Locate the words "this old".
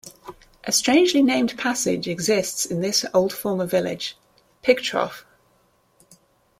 2.81-3.31